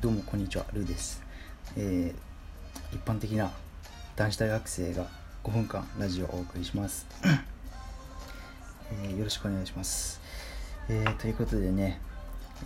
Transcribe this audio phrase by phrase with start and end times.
[0.00, 1.22] どうもこんにちはルーです、
[1.76, 3.50] えー一般的な
[4.14, 5.06] 男子大学生が
[5.42, 7.06] 5分間ラジオをお送りします、
[9.02, 10.20] えーよろしくお願いします、
[10.88, 12.00] えーということでね、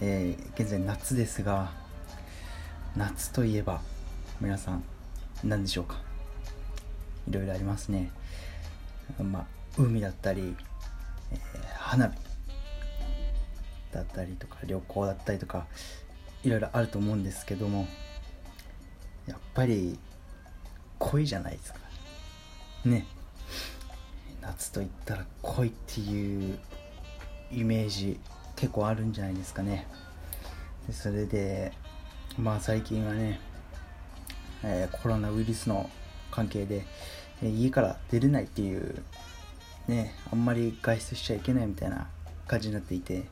[0.03, 1.72] え現在夏ですが
[2.96, 3.80] 夏といえば
[4.39, 4.85] 皆さん
[5.43, 5.96] 何でしょうか？
[7.29, 8.11] いろいろありますね。
[9.18, 9.46] まあ
[9.79, 10.54] 海だったり、
[11.32, 11.39] え
[11.79, 12.17] 花火
[13.90, 15.67] だったりとか旅行だったりとか
[16.45, 17.87] いろいろあると思うんですけども
[19.27, 19.99] やっぱり
[20.99, 21.79] 恋じゃないですか。
[22.85, 23.07] ね。
[24.41, 26.59] 夏と言ったら恋っていう
[27.53, 28.18] イメージ
[28.57, 29.87] 結構あるんじゃないですかね。
[30.87, 31.73] でそれで
[32.39, 33.41] まあ最近はね、
[34.65, 35.89] えーコロナウイルスの
[36.31, 36.84] 関係で、
[37.43, 39.03] えー家から出れないっていう
[39.87, 42.09] ねあんまり外出しちゃいけないみたいな
[42.48, 43.25] 感じになっていて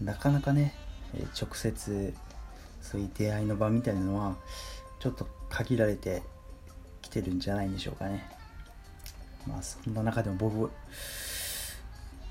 [0.00, 0.74] なかなかね、
[1.14, 2.14] え直接
[2.90, 4.36] そういう出会いの場みたいなのは
[5.00, 6.22] ちょっと限られて
[7.02, 8.24] きてるんじゃないでしょうかね。
[9.46, 10.70] まあそんな中でも僕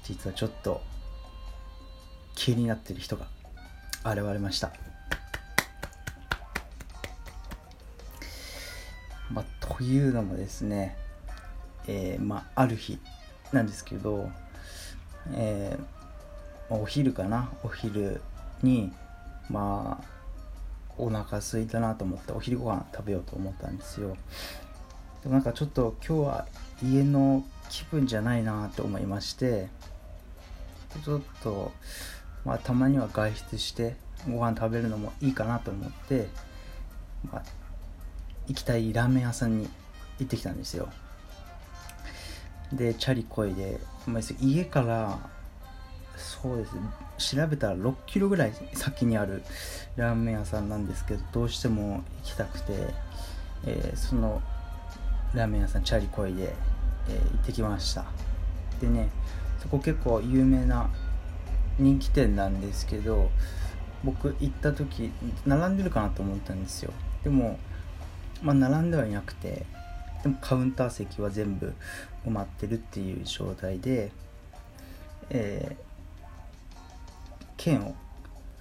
[0.04, 0.82] 実はちょっと
[2.36, 3.28] 気になってる人が
[4.06, 4.72] 現れました。
[9.32, 10.96] まあというのもですね
[11.88, 13.00] えーまあある日
[13.52, 14.30] なんですけど
[15.34, 15.84] えー
[16.74, 17.52] お昼かな？
[17.64, 18.22] お昼
[18.64, 18.92] に
[19.50, 20.15] まあ
[20.98, 24.16] お腹空いたなと思ってお昼ご飯食べようと思ったんですよ。
[25.24, 26.48] でもなんかちょっと今日は
[26.84, 29.70] 家の気分じゃないなと思いまして
[31.04, 31.72] ちょっと
[32.46, 33.96] まあたまには外出して
[34.28, 36.28] ご飯食べるのもいいかなと思って、
[37.32, 37.44] まあ、
[38.48, 39.68] 行きたいラーメン屋さんに
[40.20, 40.90] 行ってきたんですよ。
[42.72, 45.20] でチャリこいで、まあ、家から
[46.18, 49.44] そうです調べたら6キロぐらい先にある
[49.96, 52.74] ラーメン屋さんなんですけどどうしても行きたくて、
[53.66, 54.42] えーその
[55.34, 56.54] ラーメン屋さんチャリこいで、
[57.10, 58.06] えー行ってきました。
[58.80, 59.10] でね
[59.62, 60.90] そこ結構有名な
[61.78, 63.30] 人気店なんですけど
[64.04, 65.12] 僕行った時
[65.46, 66.94] 並んでるかなと思ったんですよ。
[67.24, 67.60] でも
[68.42, 69.66] まあ並んではいなくて
[70.24, 71.74] でもカウンター席は全部
[72.26, 74.12] 埋まってるっていう状態で
[75.30, 75.95] えー
[77.66, 77.96] 券を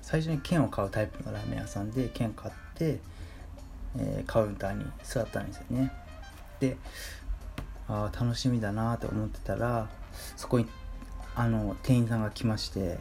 [0.01, 3.01] 最初に券を買うタイプのラーメン屋さんで券買って、
[3.99, 5.93] えーカウンターに座ったんですよね。
[6.59, 6.79] で
[7.87, 9.89] あー楽しみだなと思ってたら
[10.39, 10.67] そこに
[11.35, 12.99] あの店員さんが来まして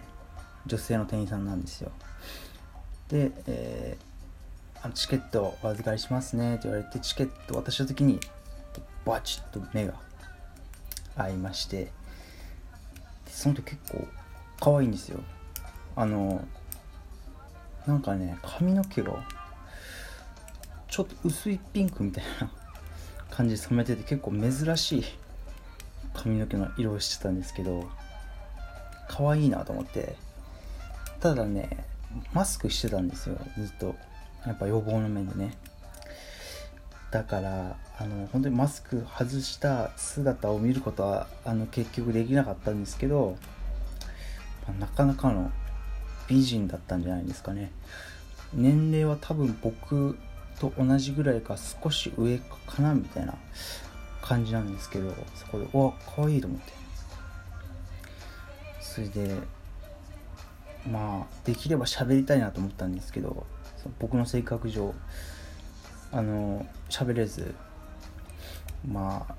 [0.65, 1.91] 女性の店員さんなんですよ。
[3.07, 4.13] で、えー
[4.85, 8.19] あのチケットお預かりしますねって言われてチケット渡した時に
[9.05, 9.93] バチッと目が
[11.15, 11.93] 合いまして
[13.25, 14.05] その時結構
[14.59, 15.21] 可愛いんですよ。
[15.95, 16.45] あの
[17.85, 19.23] なんかね髪の毛が
[20.87, 22.51] ちょっと薄いピンクみたいな
[23.29, 25.05] 感じで染めてて結構珍しい
[26.13, 27.89] 髪の毛の色をしてたんですけど
[29.07, 30.15] 可愛いなと思って。
[31.23, 31.69] ただね
[32.33, 33.37] マスクしてたんですよ。
[33.57, 33.95] ずっと。
[34.45, 35.57] やっぱ予防の面でね。
[37.11, 43.37] だからあの本当にマスク外した姿を見ることはあの結局できなかったんですけど、
[44.67, 45.49] まあなかなかの
[46.28, 47.72] 美人だったんじゃないですかね。
[48.53, 50.17] 年齢は多分僕
[50.59, 53.35] と同じぐらいか少し上かなみたいな
[54.22, 56.73] 感じなんですけどそこでうわ可愛いと思って。
[58.79, 59.35] それで
[60.88, 63.45] まあできれば喋りたいなと思ったんですけど
[63.97, 64.94] 僕の性格上
[66.12, 67.56] あの喋れず
[68.88, 69.35] まあ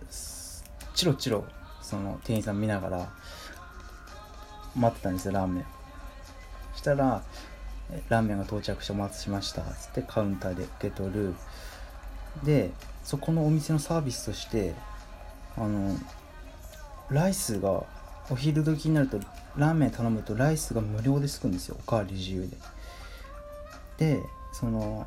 [0.94, 1.44] チロチロ
[1.82, 3.12] その店員さん見ながら
[4.74, 5.73] 待ってたんですよラーメン。
[6.84, 7.22] したら
[8.10, 11.34] ラーメンが到着してお待たせしましたつってカウンターで受け取る。
[12.44, 12.70] で
[13.04, 14.74] そこのお店のサービスとして
[15.56, 15.96] あの
[17.10, 17.84] ライスが
[18.28, 19.20] お昼時になると
[19.56, 21.76] ラーメン頼むとライスが無料でつくんですよ。
[21.78, 22.48] おかわり自由
[23.98, 24.16] で。
[24.16, 24.22] で
[24.52, 25.06] その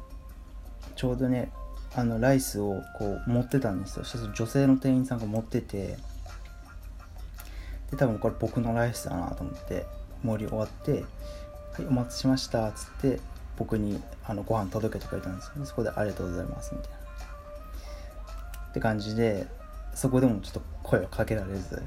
[0.96, 1.52] ちょうどね
[1.96, 4.06] あのライスをこう持ってたんですよ。
[4.06, 5.98] そしたら女性の店員さんが持ってて
[7.92, 9.86] で多分これ僕のライスだなと思って
[10.24, 11.04] 盛り終わって
[11.78, 13.20] 「はいお待たせしました」っつって
[13.56, 16.98] 僕にあのご飯届けてくれたんですよでそこで「ありがとうございます」みたいな。
[18.70, 19.48] って感じで
[19.94, 21.82] そこでもちょっと声をかけられず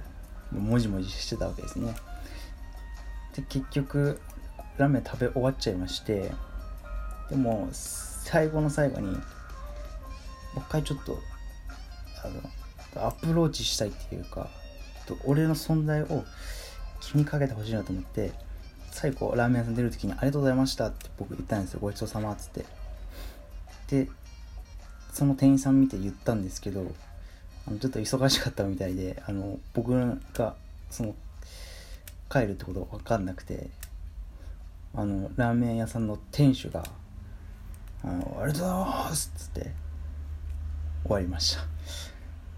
[0.53, 1.95] もじもじしてたわけですね。
[3.35, 4.21] で結局
[4.77, 6.33] ラーメン食べ終わっちゃいまして
[7.29, 9.19] でも最後の最後にもう
[10.59, 11.19] 一回ちょっと
[12.25, 14.49] あのアプローチしたいっていうか
[15.25, 16.25] 俺の存在を
[17.01, 18.33] 気にかけてほしいなと思って
[18.91, 22.65] 最後ラーメン屋さん出る時に「ありがとうございました」って僕言ったんですよ「ごちそうさま」っつって。
[23.89, 24.09] で
[25.13, 26.87] その店員さん見て言ったんですけど
[27.67, 29.93] あのちょっと忙しかったみたいであの僕
[30.33, 30.55] が
[30.91, 31.15] その
[32.31, 33.69] 帰るってこと分かんなくて
[34.95, 36.85] あのラーメン屋さんの店主が
[38.05, 38.69] 「あのありがとうござい
[39.09, 39.73] ます」っつって
[41.03, 41.63] 終わりました。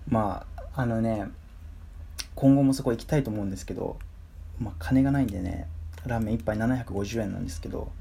[0.08, 1.29] まああのね
[2.34, 3.99] 今後もそこ行きたいと思うんですけど
[4.58, 5.69] まあ金がないんでね
[6.07, 7.93] ラーメン1杯750円なんですけど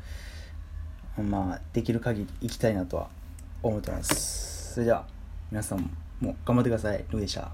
[1.18, 3.10] まあできる限り行きたいなとは
[3.62, 4.74] 思ってます。
[4.74, 5.06] それでは
[5.52, 5.90] 皆さん
[6.20, 7.06] も頑張ってください。
[7.10, 7.52] ルーでした？